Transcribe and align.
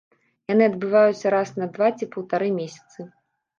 Яны 0.51 0.63
адбываюцца 0.69 1.33
раз 1.35 1.53
на 1.61 1.69
два 1.77 1.91
ці 1.99 2.11
паўтара 2.17 2.51
месяцы. 2.59 3.09